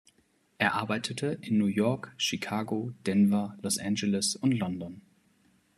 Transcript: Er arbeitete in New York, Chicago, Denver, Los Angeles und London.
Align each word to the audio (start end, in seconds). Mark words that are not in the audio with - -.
Er 0.57 0.73
arbeitete 0.73 1.27
in 1.43 1.59
New 1.59 1.67
York, 1.67 2.11
Chicago, 2.17 2.89
Denver, 3.05 3.55
Los 3.61 3.77
Angeles 3.77 4.35
und 4.35 4.51
London. 4.53 5.03